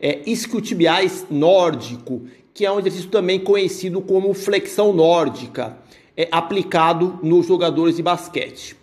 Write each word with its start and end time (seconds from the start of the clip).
é, 0.00 0.20
isquiotibiais 0.26 1.26
nórdico, 1.30 2.22
que 2.52 2.64
é 2.64 2.70
um 2.70 2.78
exercício 2.78 3.10
também 3.10 3.40
conhecido 3.40 4.00
como 4.00 4.32
flexão 4.34 4.92
nórdica, 4.92 5.76
é, 6.16 6.28
aplicado 6.30 7.18
nos 7.22 7.46
jogadores 7.46 7.96
de 7.96 8.02
basquete. 8.02 8.76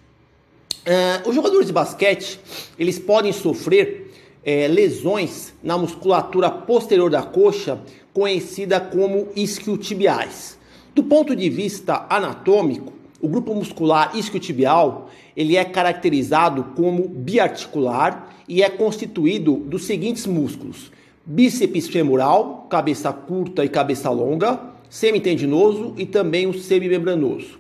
É, 0.86 1.22
os 1.26 1.36
jogadores 1.36 1.68
de 1.68 1.74
basquete 1.74 2.40
eles 2.78 2.98
podem 2.98 3.32
sofrer 3.32 4.12
é, 4.44 4.68
lesões 4.68 5.54
na 5.62 5.78
musculatura 5.78 6.50
posterior 6.50 7.10
da 7.10 7.22
coxa, 7.22 7.80
conhecida 8.14 8.80
como 8.80 9.28
isquiotibiais. 9.36 10.58
Do 10.94 11.04
ponto 11.04 11.36
de 11.36 11.50
vista 11.50 12.06
anatômico, 12.10 12.94
o 13.22 13.28
grupo 13.28 13.54
muscular 13.54 14.18
isquiotibial 14.18 15.10
ele 15.38 15.56
é 15.56 15.64
caracterizado 15.64 16.74
como 16.76 17.08
biarticular 17.08 18.36
e 18.48 18.62
é 18.62 18.70
constituído 18.70 19.56
dos 19.56 19.86
seguintes 19.86 20.26
músculos: 20.26 20.92
bíceps 21.32 21.88
femoral, 21.88 22.68
cabeça 22.70 23.14
curta 23.14 23.64
e 23.64 23.70
cabeça 23.70 24.10
longa, 24.10 24.60
semitendinoso 24.90 25.94
e 25.98 26.06
também 26.06 26.46
o 26.46 26.54
semimembranoso. 26.54 27.58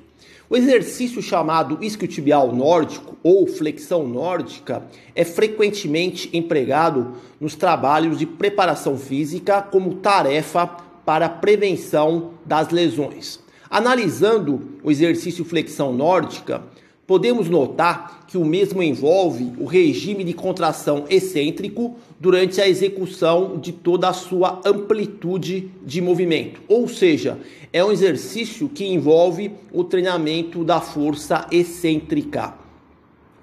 O 0.49 0.57
exercício 0.57 1.21
chamado 1.21 1.77
isquiotibial 1.81 2.53
nórdico 2.53 3.15
ou 3.23 3.47
flexão 3.47 4.05
nórdica 4.05 4.83
é 5.15 5.23
frequentemente 5.23 6.29
empregado 6.33 7.13
nos 7.39 7.55
trabalhos 7.55 8.19
de 8.19 8.25
preparação 8.25 8.97
física 8.97 9.61
como 9.61 9.95
tarefa 9.95 10.67
para 11.05 11.29
prevenção 11.29 12.31
das 12.45 12.71
lesões. 12.71 13.39
Analisando 13.69 14.61
o 14.83 14.91
exercício 14.91 15.45
flexão 15.45 15.93
nórdica, 15.93 16.61
podemos 17.05 17.49
notar 17.49 18.25
que 18.27 18.37
o 18.37 18.45
mesmo 18.45 18.81
envolve 18.81 19.53
o 19.57 19.65
regime 19.65 20.23
de 20.23 20.33
contração 20.33 21.05
excêntrico 21.09 21.95
durante 22.19 22.61
a 22.61 22.67
execução 22.67 23.57
de 23.57 23.71
toda 23.71 24.07
a 24.07 24.13
sua 24.13 24.61
amplitude 24.65 25.69
de 25.85 26.01
movimento. 26.01 26.61
Ou 26.67 26.87
seja, 26.87 27.37
é 27.73 27.83
um 27.83 27.91
exercício 27.91 28.69
que 28.69 28.85
envolve 28.85 29.51
o 29.71 29.83
treinamento 29.83 30.63
da 30.63 30.79
força 30.79 31.47
excêntrica. 31.51 32.53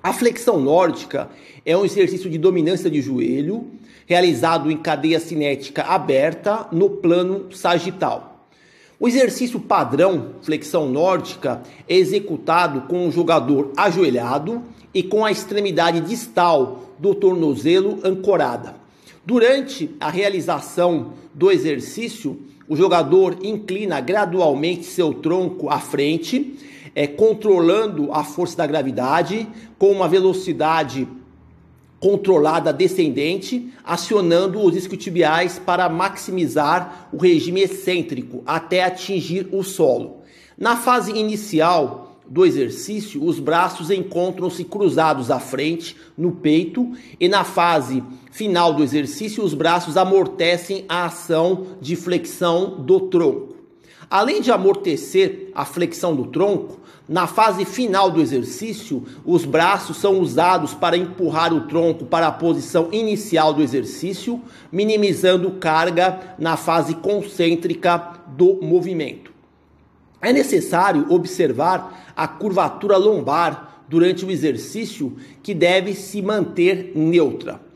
A 0.03 0.13
flexão 0.13 0.61
nórdica 0.61 1.29
é 1.67 1.77
um 1.77 1.85
exercício 1.85 2.31
de 2.31 2.39
dominância 2.39 2.91
de 2.91 3.03
joelho 3.03 3.67
realizado 4.07 4.71
em 4.71 4.77
cadeia 4.79 5.21
cinética 5.21 5.83
aberta 5.83 6.67
no 6.73 6.89
plano 6.89 7.53
sagital. 7.53 8.28
O 9.01 9.07
exercício 9.07 9.61
padrão, 9.61 10.31
flexão 10.43 10.89
nórdica, 10.89 11.63
é 11.89 11.95
executado 11.95 12.81
com 12.89 13.07
o 13.07 13.13
jogador 13.13 13.71
ajoelhado 13.77 14.61
e 14.93 15.05
com 15.05 15.25
a 15.25 15.31
extremidade 15.31 16.01
distal 16.01 16.95
do 16.99 17.15
tornozelo 17.15 18.01
ancorada. 18.03 18.75
Durante 19.25 19.89
a 20.01 20.11
realização 20.11 21.13
do 21.33 21.49
exercício, 21.49 22.41
o 22.69 22.75
jogador 22.75 23.39
inclina 23.41 24.01
gradualmente 24.01 24.85
seu 24.85 25.15
tronco 25.15 25.71
à 25.71 25.79
frente, 25.79 26.57
é, 26.93 27.07
controlando 27.07 28.13
a 28.13 28.25
força 28.25 28.57
da 28.57 28.67
gravidade 28.67 29.47
com 29.79 29.93
uma 29.93 30.09
velocidade 30.09 31.07
controlada 32.01 32.73
descendente, 32.73 33.73
acionando 33.85 34.61
os 34.61 34.77
isquiotibiais 34.77 35.59
para 35.59 35.89
maximizar 35.89 37.09
o 37.13 37.19
regime 37.19 37.63
excêntrico 37.63 38.43
até 38.47 38.85
atingir 38.85 39.49
o 39.53 39.63
solo. 39.63 40.19
Na 40.57 40.77
fase 40.77 41.13
inicial 41.13 42.17
do 42.29 42.45
exercício, 42.45 43.25
os 43.25 43.41
braços 43.41 43.91
encontram-se 43.91 44.63
cruzados 44.63 45.31
à 45.31 45.41
frente, 45.41 45.97
no 46.17 46.33
peito, 46.33 46.93
e 47.19 47.29
na 47.29 47.43
fase 47.43 48.03
final 48.31 48.75
do 48.75 48.83
exercício, 48.83 49.43
os 49.43 49.55
braços 49.55 49.97
amortecem 49.97 50.85
a 50.89 51.07
ação 51.07 51.67
de 51.81 51.97
flexão 51.97 52.83
do 52.83 53.01
tronco. 53.01 53.57
Além 54.11 54.41
de 54.41 54.51
amortecer 54.51 55.51
a 55.55 55.65
flexão 55.65 56.15
do 56.15 56.27
tronco, 56.27 56.81
na 57.09 57.27
fase 57.27 57.65
final 57.65 58.11
do 58.11 58.21
exercício, 58.21 59.03
os 59.25 59.47
braços 59.47 59.97
são 59.97 60.21
usados 60.21 60.75
para 60.75 60.97
empurrar 60.97 61.55
o 61.55 61.63
tronco 61.63 62.05
para 62.05 62.27
a 62.27 62.33
posição 62.33 62.91
inicial 62.93 63.55
do 63.55 63.63
exercício, 63.63 64.43
minimizando 64.71 65.53
carga 65.53 66.37
na 66.39 66.57
fase 66.59 66.95
concêntrica 66.97 68.21
do 68.37 68.59
movimento. 68.61 69.33
É 70.21 70.35
necessário 70.35 71.07
observar 71.09 72.13
a 72.15 72.29
curvatura 72.29 72.99
lombar 72.99 73.85
durante 73.89 74.27
o 74.27 74.31
exercício, 74.31 75.17
que 75.43 75.55
deve 75.55 75.95
se 75.95 76.21
manter 76.21 76.93
neutra. 76.95 77.68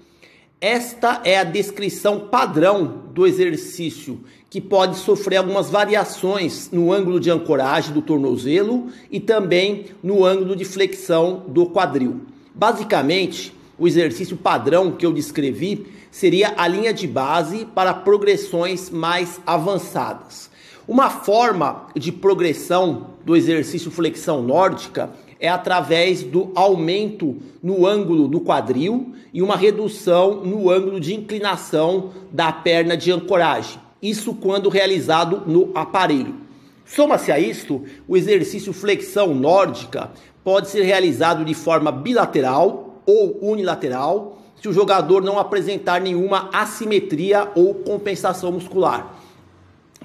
Esta 0.63 1.21
é 1.25 1.37
a 1.37 1.43
descrição 1.43 2.21
padrão 2.21 3.03
do 3.13 3.27
exercício, 3.27 4.21
que 4.49 4.61
pode 4.61 4.97
sofrer 4.97 5.39
algumas 5.39 5.69
variações 5.69 6.71
no 6.71 6.93
ângulo 6.93 7.19
de 7.19 7.33
ancoragem 7.33 7.93
do 7.93 8.01
tornozelo 8.01 8.87
e 9.11 9.19
também 9.19 9.87
no 10.01 10.25
ângulo 10.25 10.55
de 10.55 10.65
flexão 10.65 11.43
do 11.49 11.67
quadril. 11.67 12.21
Basicamente, 12.55 13.53
o 13.77 13.89
exercício 13.89 14.37
padrão 14.37 14.93
que 14.93 15.05
eu 15.05 15.13
descrevi 15.13 15.85
seria 16.13 16.55
a 16.57 16.69
linha 16.69 16.95
de 16.95 17.09
base 17.09 17.67
para 17.75 17.93
progressões 17.93 18.89
mais 18.89 19.41
avançadas. 19.45 20.49
Uma 20.87 21.11
forma 21.11 21.89
de 21.97 22.13
progressão 22.13 23.15
do 23.25 23.35
exercício 23.35 23.91
flexão 23.91 24.41
nórdica 24.41 25.11
é 25.43 25.49
através 25.49 26.23
do 26.23 26.53
aumento 26.55 27.37
no 27.61 27.85
ângulo 27.85 28.29
do 28.29 28.41
quadril 28.41 29.13
e 29.35 29.43
uma 29.43 29.57
redução 29.57 30.37
no 30.45 30.71
ângulo 30.71 31.01
de 31.01 31.13
inclinação 31.13 32.13
da 32.31 32.53
perna 32.53 32.97
de 32.97 33.11
ancoragem. 33.11 33.81
Isso 34.01 34.35
quando 34.35 34.69
realizado 34.69 35.43
no 35.45 35.73
aparelho. 35.75 36.37
Soma-se 36.85 37.33
a 37.33 37.41
isto, 37.41 37.83
o 38.07 38.17
exercício 38.17 38.73
flexão 38.73 39.35
nórdica 39.35 40.13
pode 40.45 40.69
ser 40.69 40.83
realizado 40.83 41.45
de 41.45 41.55
forma 41.55 41.91
bilateral 41.91 43.03
ou 43.05 43.39
unilateral, 43.43 44.39
se 44.61 44.69
o 44.69 44.73
jogador 44.73 45.25
não 45.25 45.41
apresentar 45.41 46.01
nenhuma 46.01 46.51
assimetria 46.53 47.51
ou 47.57 47.75
compensação 47.75 48.53
muscular. 48.53 49.22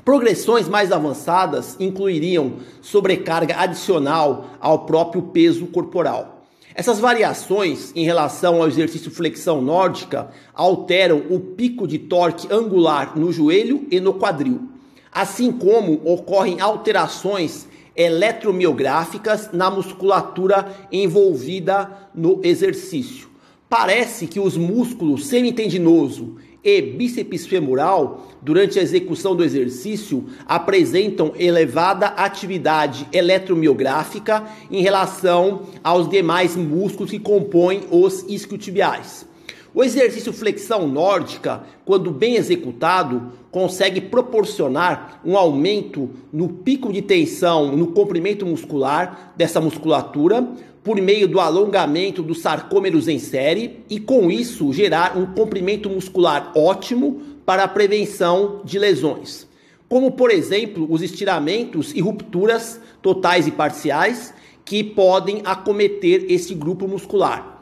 Progressões 0.07 0.69
mais 0.69 0.89
avançadas 0.93 1.75
incluiriam 1.81 2.53
sobrecarga 2.81 3.57
adicional 3.57 4.51
ao 4.57 4.85
próprio 4.85 5.21
peso 5.21 5.67
corporal. 5.67 6.45
Essas 6.73 6.97
variações 6.97 7.91
em 7.93 8.05
relação 8.05 8.61
ao 8.61 8.69
exercício 8.69 9.11
flexão 9.11 9.61
nórdica 9.61 10.29
alteram 10.53 11.23
o 11.29 11.41
pico 11.41 11.85
de 11.85 11.99
torque 11.99 12.47
angular 12.49 13.19
no 13.19 13.33
joelho 13.33 13.85
e 13.91 13.99
no 13.99 14.13
quadril, 14.13 14.69
assim 15.11 15.51
como 15.51 15.99
ocorrem 16.05 16.61
alterações 16.61 17.67
eletromiográficas 17.93 19.49
na 19.51 19.69
musculatura 19.69 20.73
envolvida 20.89 21.91
no 22.15 22.39
exercício. 22.45 23.27
Parece 23.67 24.25
que 24.25 24.39
os 24.39 24.55
músculos 24.55 25.27
semitendinoso 25.27 26.37
e 26.67 26.81
bíceps 26.81 27.47
femoral, 27.47 28.27
durante 28.41 28.77
a 28.77 28.81
execução 28.81 29.33
do 29.33 29.41
exercício, 29.41 30.25
apresentam 30.45 31.31
elevada 31.39 32.07
atividade 32.07 33.07
eletromiográfica 33.13 34.43
em 34.69 34.81
relação 34.81 35.61
aos 35.81 36.09
demais 36.09 36.57
músculos 36.57 37.09
que 37.09 37.19
compõem 37.19 37.83
os 37.89 38.25
isquiotibiais. 38.27 39.25
O 39.73 39.81
exercício 39.81 40.33
flexão 40.33 40.89
nórdica, 40.89 41.63
quando 41.85 42.11
bem 42.11 42.35
executado, 42.35 43.31
consegue 43.49 44.01
proporcionar 44.01 45.21
um 45.23 45.37
aumento 45.37 46.09
no 46.33 46.49
pico 46.49 46.91
de 46.91 47.01
tensão, 47.01 47.77
no 47.77 47.87
comprimento 47.87 48.45
muscular 48.45 49.33
dessa 49.37 49.61
musculatura, 49.61 50.45
por 50.87 51.01
meio 51.01 51.27
do 51.27 51.41
alongamento 51.41 52.23
dos 52.23 52.39
sarcômeros 52.39 53.09
em 53.09 53.19
série 53.19 53.81
e 53.89 53.99
com 53.99 54.31
isso 54.31 54.71
gerar 54.71 55.17
um 55.17 55.25
comprimento 55.25 55.89
muscular 55.89 56.53
ótimo 56.55 57.21
para 57.45 57.65
a 57.65 57.67
prevenção 57.67 58.61
de 58.63 58.79
lesões, 58.79 59.45
como 59.89 60.13
por 60.13 60.31
exemplo 60.31 60.87
os 60.89 61.01
estiramentos 61.01 61.93
e 61.93 61.99
rupturas 61.99 62.79
totais 63.01 63.45
e 63.47 63.51
parciais 63.51 64.33
que 64.63 64.81
podem 64.81 65.41
acometer 65.43 66.31
esse 66.31 66.53
grupo 66.55 66.87
muscular. 66.87 67.56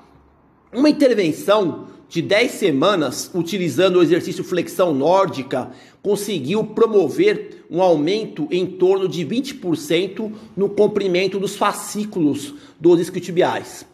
Uma 0.76 0.90
intervenção 0.90 1.88
de 2.10 2.22
10 2.22 2.52
semanas, 2.52 3.32
utilizando 3.34 3.96
o 3.96 4.04
exercício 4.04 4.44
flexão 4.44 4.94
nórdica, 4.94 5.72
conseguiu 6.04 6.66
promover 6.66 7.66
um 7.72 7.82
aumento 7.82 8.46
em 8.52 8.66
torno 8.66 9.08
de 9.08 9.26
20% 9.26 10.30
no 10.56 10.68
comprimento 10.68 11.40
dos 11.40 11.56
fascículos 11.56 12.54
dos 12.78 13.00
isquiotibiais. 13.00 13.86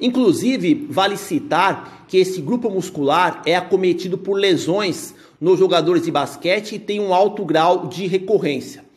Inclusive, 0.00 0.86
vale 0.88 1.18
citar 1.18 2.06
que 2.08 2.16
esse 2.16 2.40
grupo 2.40 2.70
muscular 2.70 3.42
é 3.44 3.54
acometido 3.54 4.16
por 4.16 4.34
lesões 4.38 5.14
nos 5.38 5.58
jogadores 5.58 6.04
de 6.04 6.10
basquete 6.10 6.76
e 6.76 6.78
tem 6.78 7.00
um 7.00 7.12
alto 7.12 7.44
grau 7.44 7.86
de 7.86 8.06
recorrência. 8.06 8.89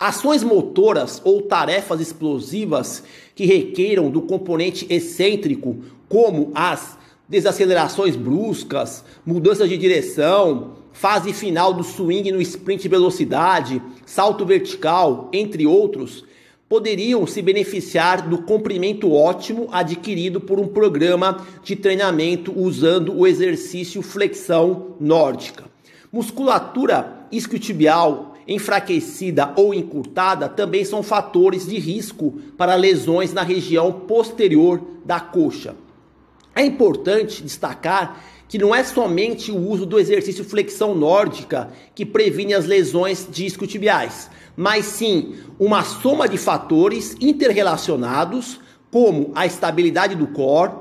Ações 0.00 0.42
motoras 0.42 1.20
ou 1.22 1.42
tarefas 1.42 2.00
explosivas 2.00 3.04
que 3.34 3.44
requeiram 3.44 4.10
do 4.10 4.22
componente 4.22 4.86
excêntrico, 4.88 5.76
como 6.08 6.50
as 6.54 6.96
desacelerações 7.28 8.16
bruscas, 8.16 9.04
mudanças 9.26 9.68
de 9.68 9.76
direção, 9.76 10.72
fase 10.90 11.34
final 11.34 11.74
do 11.74 11.84
swing 11.84 12.32
no 12.32 12.40
sprint 12.40 12.88
velocidade, 12.88 13.82
salto 14.06 14.46
vertical, 14.46 15.28
entre 15.34 15.66
outros, 15.66 16.24
poderiam 16.66 17.26
se 17.26 17.42
beneficiar 17.42 18.26
do 18.26 18.38
comprimento 18.38 19.12
ótimo 19.12 19.68
adquirido 19.70 20.40
por 20.40 20.58
um 20.58 20.68
programa 20.68 21.46
de 21.62 21.76
treinamento 21.76 22.58
usando 22.58 23.14
o 23.14 23.26
exercício 23.26 24.00
flexão 24.00 24.94
nórdica. 24.98 25.64
Musculatura 26.10 27.26
isquiotibial 27.30 28.29
enfraquecida 28.46 29.52
ou 29.56 29.72
encurtada 29.72 30.48
também 30.48 30.84
são 30.84 31.02
fatores 31.02 31.66
de 31.66 31.78
risco 31.78 32.32
para 32.56 32.74
lesões 32.74 33.32
na 33.32 33.42
região 33.42 33.92
posterior 33.92 34.80
da 35.04 35.20
coxa. 35.20 35.74
É 36.54 36.64
importante 36.64 37.42
destacar 37.42 38.22
que 38.48 38.58
não 38.58 38.74
é 38.74 38.82
somente 38.82 39.52
o 39.52 39.56
uso 39.56 39.86
do 39.86 39.98
exercício 39.98 40.44
flexão 40.44 40.92
nórdica 40.92 41.70
que 41.94 42.04
previne 42.04 42.52
as 42.52 42.66
lesões 42.66 43.28
discotibiais, 43.30 44.28
mas 44.56 44.86
sim 44.86 45.36
uma 45.56 45.84
soma 45.84 46.28
de 46.28 46.36
fatores 46.36 47.16
interrelacionados, 47.20 48.60
como 48.90 49.30
a 49.36 49.46
estabilidade 49.46 50.16
do 50.16 50.26
core, 50.26 50.72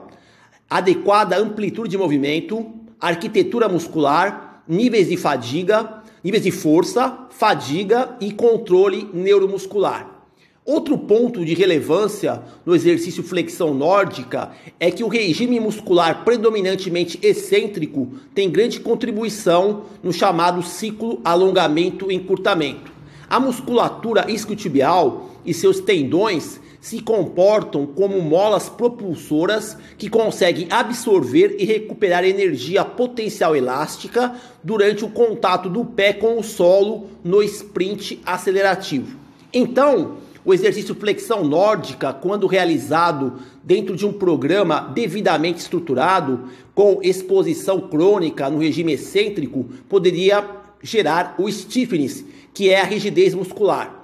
adequada 0.68 1.38
amplitude 1.38 1.90
de 1.90 1.98
movimento, 1.98 2.66
arquitetura 3.00 3.70
muscular, 3.70 4.64
níveis 4.68 5.08
de 5.08 5.16
fadiga, 5.18 5.99
níveis 6.24 6.44
de 6.44 6.52
força, 6.52 7.28
fadiga 7.30 8.16
e 8.20 8.32
controle 8.32 9.10
neuromuscular. 9.14 10.20
Outro 10.66 10.98
ponto 11.00 11.44
de 11.44 11.56
relevância 11.56 12.44
no 12.64 12.76
exercício 12.76 13.24
flexão 13.24 13.74
nórdica 13.74 14.52
é 14.80 14.92
que 14.92 15.04
o 15.04 15.08
regime 15.08 15.60
muscular 15.60 16.24
predominantemente 16.24 17.18
excêntrico 17.24 18.10
tem 18.36 18.52
grande 18.52 18.80
contribuição 18.80 19.86
no 20.04 20.14
chamado 20.14 20.62
ciclo 20.62 21.22
alongamento-encurtamento. 21.24 22.92
A 23.28 23.40
musculatura 23.40 24.30
isquiotibial 24.30 25.32
e 25.44 25.56
seus 25.56 25.80
tendões 25.80 26.60
se 26.82 27.02
comportam 27.02 27.86
como 27.86 28.22
molas 28.22 28.70
propulsoras 28.70 29.78
que 29.98 30.10
conseguem 30.10 30.68
absorver 30.70 31.56
e 31.60 31.66
recuperar 31.66 32.24
energia 32.24 32.86
potencial 32.86 33.56
elástica 33.56 34.36
durante 34.64 35.04
o 35.04 35.10
contato 35.10 35.70
do 35.70 35.84
pé 35.84 36.14
com 36.14 36.38
o 36.38 36.44
solo 36.44 37.10
no 37.24 37.44
sprint 37.44 38.22
acelerativo. 38.26 39.18
Então, 39.54 40.18
o 40.46 40.54
exercício 40.54 40.96
flexão 40.96 41.44
nórdica, 41.44 42.14
quando 42.14 42.48
realizado 42.48 43.40
dentro 43.64 43.96
de 43.96 44.06
um 44.06 44.14
programa 44.14 44.80
devidamente 44.80 45.60
estruturado, 45.60 46.46
com 46.74 47.00
exposição 47.04 47.82
crônica 47.82 48.50
no 48.50 48.60
regime 48.60 48.94
excêntrico, 48.94 49.66
poderia 49.90 50.48
gerar 50.82 51.36
o 51.38 51.52
stiffness, 51.52 52.24
que 52.54 52.70
é 52.70 52.80
a 52.80 52.86
rigidez 52.86 53.34
muscular. 53.34 53.99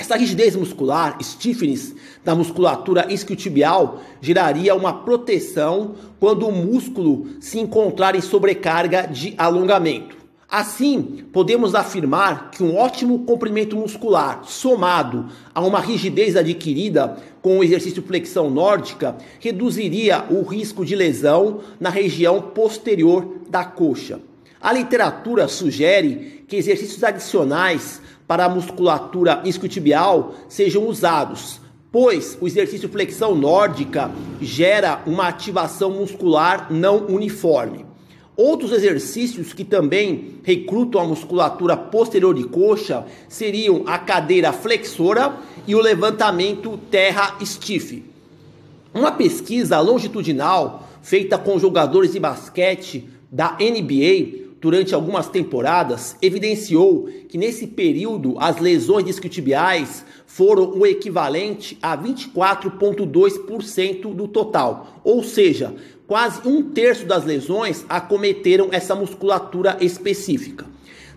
Essa 0.00 0.16
rigidez 0.16 0.56
muscular, 0.56 1.18
stiffness, 1.22 1.94
da 2.24 2.34
musculatura 2.34 3.12
isquiotibial 3.12 4.00
geraria 4.18 4.74
uma 4.74 4.94
proteção 4.94 5.94
quando 6.18 6.48
o 6.48 6.50
músculo 6.50 7.26
se 7.38 7.58
encontrar 7.58 8.14
em 8.14 8.22
sobrecarga 8.22 9.06
de 9.06 9.34
alongamento. 9.36 10.16
Assim, 10.48 11.26
podemos 11.30 11.74
afirmar 11.74 12.50
que 12.50 12.62
um 12.62 12.78
ótimo 12.78 13.26
comprimento 13.26 13.76
muscular, 13.76 14.40
somado 14.44 15.26
a 15.54 15.60
uma 15.60 15.80
rigidez 15.80 16.34
adquirida 16.34 17.18
com 17.42 17.58
o 17.58 17.62
exercício 17.62 18.02
flexão 18.02 18.48
nórdica, 18.48 19.18
reduziria 19.38 20.24
o 20.30 20.40
risco 20.40 20.82
de 20.82 20.96
lesão 20.96 21.60
na 21.78 21.90
região 21.90 22.40
posterior 22.40 23.34
da 23.50 23.66
coxa. 23.66 24.18
A 24.60 24.74
literatura 24.74 25.48
sugere 25.48 26.44
que 26.46 26.56
exercícios 26.56 27.02
adicionais 27.02 28.02
para 28.28 28.44
a 28.44 28.48
musculatura 28.48 29.40
isquiotibial 29.42 30.34
sejam 30.50 30.86
usados, 30.86 31.58
pois 31.90 32.36
o 32.38 32.46
exercício 32.46 32.86
flexão 32.86 33.34
nórdica 33.34 34.10
gera 34.38 35.02
uma 35.06 35.28
ativação 35.28 35.90
muscular 35.92 36.70
não 36.70 37.06
uniforme. 37.06 37.86
Outros 38.36 38.70
exercícios 38.72 39.54
que 39.54 39.64
também 39.64 40.40
recrutam 40.42 41.00
a 41.00 41.04
musculatura 41.04 41.74
posterior 41.74 42.34
de 42.34 42.44
coxa 42.44 43.06
seriam 43.30 43.84
a 43.86 43.98
cadeira 43.98 44.52
flexora 44.52 45.36
e 45.66 45.74
o 45.74 45.80
levantamento 45.80 46.78
terra 46.90 47.38
stiff. 47.42 48.04
Uma 48.92 49.12
pesquisa 49.12 49.80
longitudinal 49.80 50.86
feita 51.00 51.38
com 51.38 51.58
jogadores 51.58 52.12
de 52.12 52.20
basquete 52.20 53.08
da 53.30 53.56
NBA 53.60 54.39
durante 54.60 54.94
algumas 54.94 55.26
temporadas, 55.28 56.14
evidenciou 56.20 57.08
que 57.28 57.38
nesse 57.38 57.66
período 57.66 58.36
as 58.38 58.58
lesões 58.58 59.06
discotibiais 59.06 60.04
foram 60.26 60.78
o 60.78 60.86
equivalente 60.86 61.78
a 61.80 61.96
24,2% 61.96 64.14
do 64.14 64.28
total, 64.28 65.00
ou 65.02 65.24
seja, 65.24 65.74
quase 66.06 66.46
um 66.46 66.62
terço 66.62 67.06
das 67.06 67.24
lesões 67.24 67.86
acometeram 67.88 68.68
essa 68.70 68.94
musculatura 68.94 69.78
específica. 69.80 70.66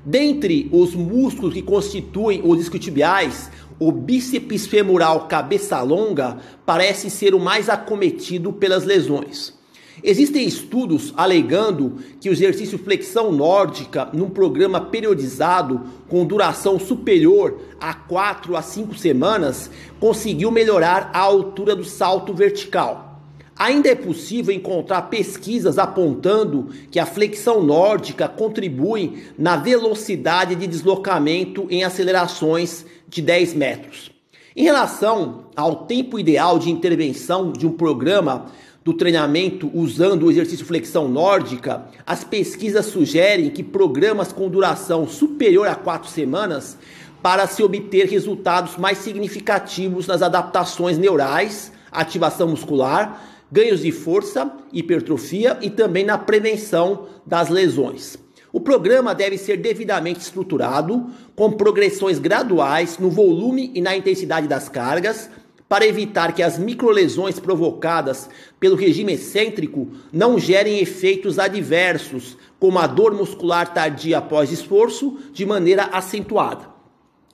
Dentre 0.05 0.69
os 0.71 0.95
músculos 0.95 1.53
que 1.53 1.61
constituem 1.61 2.41
os 2.43 2.61
isquiotibiais, 2.61 3.51
o 3.79 3.91
bíceps 3.91 4.65
femoral 4.65 5.27
cabeça 5.27 5.81
longa 5.81 6.37
parece 6.65 7.09
ser 7.09 7.35
o 7.35 7.39
mais 7.39 7.67
acometido 7.69 8.53
pelas 8.53 8.85
lesões. 8.85 9.61
Existem 10.01 10.45
estudos 10.47 11.13
alegando 11.15 11.97
que 12.19 12.29
o 12.29 12.31
exercício 12.31 12.79
flexão 12.79 13.31
nórdica, 13.31 14.09
num 14.13 14.29
programa 14.29 14.81
periodizado 14.81 15.81
com 16.07 16.25
duração 16.25 16.79
superior 16.79 17.59
a 17.79 17.93
4 17.93 18.55
a 18.55 18.61
5 18.61 18.95
semanas, 18.95 19.69
conseguiu 19.99 20.49
melhorar 20.49 21.11
a 21.13 21.19
altura 21.19 21.75
do 21.75 21.83
salto 21.83 22.33
vertical. 22.33 23.21
Ainda 23.55 23.87
é 23.87 23.95
possível 23.95 24.53
encontrar 24.53 25.03
pesquisas 25.03 25.77
apontando 25.77 26.69
que 26.89 26.99
a 26.99 27.05
flexão 27.05 27.61
nórdica 27.61 28.27
contribui 28.27 29.25
na 29.37 29.57
velocidade 29.57 30.55
de 30.55 30.65
deslocamento 30.65 31.67
em 31.69 31.83
acelerações 31.83 32.83
de 33.07 33.21
10 33.21 33.53
metros. 33.53 34.11
Em 34.55 34.63
relação 34.63 35.45
ao 35.55 35.85
tempo 35.85 36.17
ideal 36.17 36.57
de 36.57 36.71
intervenção 36.71 37.51
de 37.51 37.67
um 37.67 37.71
programa 37.71 38.47
do 38.83 38.93
treinamento 38.93 39.71
usando 39.73 40.23
o 40.23 40.31
exercício 40.31 40.65
flexão 40.65 41.07
nórdica, 41.07 41.85
as 42.05 42.23
pesquisas 42.23 42.85
sugerem 42.85 43.49
que 43.49 43.63
programas 43.63 44.33
com 44.33 44.49
duração 44.49 45.07
superior 45.07 45.67
a 45.67 45.75
quatro 45.75 46.09
semanas 46.09 46.77
para 47.21 47.47
se 47.47 47.63
obter 47.63 48.07
resultados 48.07 48.75
mais 48.75 48.97
significativos 48.97 50.05
nas 50.07 50.21
adaptações 50.21 50.97
neurais, 50.97 51.71
ativação 51.89 52.49
muscular, 52.49 53.23
ganhos 53.49 53.81
de 53.81 53.91
força, 53.91 54.51
hipertrofia 54.73 55.57
e 55.61 55.69
também 55.69 56.03
na 56.03 56.17
prevenção 56.17 57.07
das 57.25 57.47
lesões. 57.47 58.17
O 58.51 58.59
programa 58.59 59.15
deve 59.15 59.37
ser 59.37 59.57
devidamente 59.57 60.19
estruturado, 60.19 61.07
com 61.35 61.51
progressões 61.53 62.19
graduais 62.19 62.99
no 62.99 63.09
volume 63.09 63.71
e 63.73 63.81
na 63.81 63.95
intensidade 63.95 64.47
das 64.47 64.69
cargas, 64.69 65.29
para 65.73 65.87
evitar 65.87 66.35
que 66.35 66.43
as 66.43 66.59
microlesões 66.59 67.39
provocadas 67.39 68.29
pelo 68.59 68.75
regime 68.75 69.13
excêntrico 69.13 69.87
não 70.11 70.37
gerem 70.37 70.77
efeitos 70.77 71.39
adversos, 71.39 72.37
como 72.59 72.77
a 72.77 72.85
dor 72.85 73.15
muscular 73.15 73.73
tardia 73.73 74.19
após 74.19 74.51
esforço, 74.51 75.17
de 75.33 75.47
maneira 75.47 75.85
acentuada. 75.85 76.69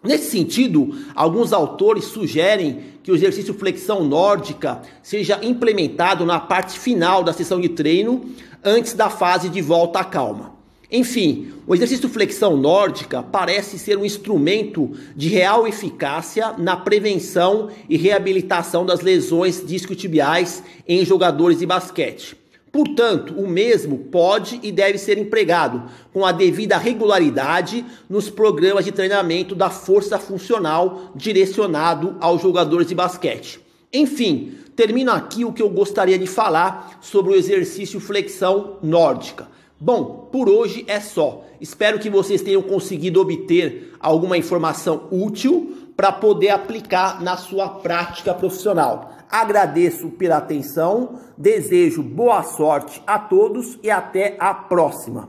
Nesse 0.02 0.32
sentido, 0.32 0.96
alguns 1.14 1.52
autores 1.52 2.06
sugerem 2.06 2.82
que 3.04 3.12
o 3.12 3.16
exercício 3.16 3.54
flexão 3.54 4.06
nórdica 4.06 4.84
seja 5.04 5.38
implementado 5.44 6.26
na 6.26 6.40
parte 6.40 6.80
final 6.80 7.26
da 7.26 7.34
sessão 7.34 7.60
de 7.60 7.68
treino, 7.68 8.24
antes 8.64 8.94
da 8.94 9.10
fase 9.10 9.50
de 9.50 9.62
volta 9.62 10.00
à 10.00 10.06
calma. 10.06 10.59
Enfim, 10.92 11.52
o 11.68 11.76
exercício 11.76 12.10
flexão 12.10 12.58
nórdica 12.58 13.22
parece 13.22 13.78
ser 13.78 13.96
um 13.96 14.04
instrumento 14.04 14.92
de 15.16 15.30
real 15.30 15.68
eficácia 15.68 16.56
na 16.58 16.76
prevenção 16.76 17.70
e 17.88 17.96
reabilitação 17.96 18.84
das 18.84 19.02
lesões 19.02 19.64
discotibiais 19.64 20.64
em 20.88 21.06
jogadores 21.06 21.60
de 21.60 21.66
basquete. 21.68 22.36
Portanto, 22.72 23.34
o 23.34 23.48
mesmo 23.48 23.98
pode 23.98 24.60
e 24.64 24.72
deve 24.72 24.98
ser 24.98 25.20
empregado 25.20 25.84
com 26.12 26.26
a 26.26 26.32
devida 26.32 26.78
regularidade 26.78 27.86
nos 28.10 28.30
programas 28.30 28.86
de 28.86 28.92
treinamento 28.92 29.54
da 29.54 29.70
força 29.70 30.18
funcional 30.18 31.12
direcionado 31.16 32.16
aos 32.20 32.42
jogadores 32.42 32.88
de 32.88 32.96
basquete. 32.96 33.60
Enfim, 33.94 34.56
termino 34.76 35.12
aqui 35.12 35.46
o 35.46 35.54
que 35.54 35.62
eu 35.62 35.70
gostaria 35.70 36.18
de 36.18 36.28
falar 36.28 37.00
sobre 37.02 37.32
o 37.32 37.36
exercício 37.36 38.00
flexão 38.00 38.78
nórdica. 38.82 39.48
Bom, 39.82 40.28
por 40.30 40.50
hoje 40.50 40.84
é 40.88 41.00
só. 41.00 41.46
Espero 41.62 42.00
que 42.00 42.10
vocês 42.10 42.42
tenham 42.42 42.62
conseguido 42.62 43.22
obter 43.22 43.94
alguma 44.00 44.38
informação 44.38 45.08
útil 45.10 45.92
para 45.96 46.12
poder 46.12 46.50
aplicar 46.50 47.22
na 47.22 47.38
sua 47.38 47.70
prática 47.70 48.34
profissional. 48.34 49.12
Agradeço 49.30 50.10
pela 50.10 50.38
atenção, 50.38 51.20
desejo 51.38 52.04
boa 52.04 52.44
sorte 52.44 53.02
a 53.06 53.20
todos 53.20 53.80
e 53.82 53.90
até 53.90 54.36
a 54.40 54.54
próxima. 54.54 55.28